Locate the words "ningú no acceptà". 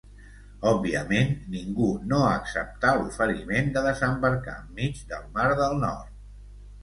1.55-2.93